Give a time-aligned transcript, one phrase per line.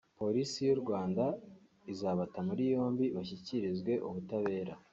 [0.19, 1.23] Polisi y’u Rwanda
[1.91, 4.73] izabata muri yombi bashyikirizwe ubutabera